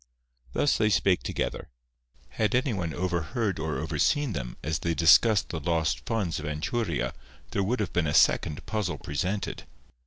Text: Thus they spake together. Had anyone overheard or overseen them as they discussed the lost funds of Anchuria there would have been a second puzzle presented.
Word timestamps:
Thus 0.53 0.79
they 0.79 0.89
spake 0.89 1.21
together. 1.21 1.67
Had 2.29 2.55
anyone 2.55 2.91
overheard 2.91 3.59
or 3.59 3.77
overseen 3.77 4.33
them 4.33 4.57
as 4.63 4.79
they 4.79 4.95
discussed 4.95 5.49
the 5.49 5.59
lost 5.59 6.07
funds 6.07 6.39
of 6.39 6.47
Anchuria 6.47 7.13
there 7.51 7.61
would 7.61 7.79
have 7.79 7.93
been 7.93 8.07
a 8.07 8.13
second 8.15 8.65
puzzle 8.65 8.97
presented. 8.97 9.67